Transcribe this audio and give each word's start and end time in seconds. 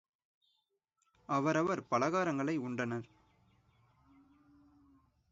அவரவர் 1.25 1.81
பலகாரங்களை 1.91 2.55
உண்டனர். 2.59 3.07